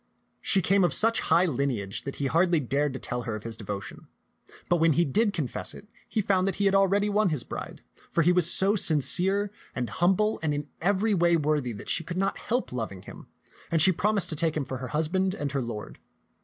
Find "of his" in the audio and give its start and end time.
3.35-3.55